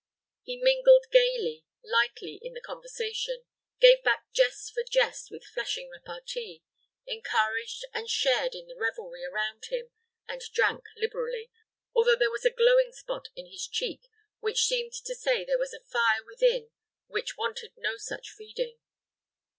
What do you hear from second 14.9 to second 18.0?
to say there was a fire within which wanted no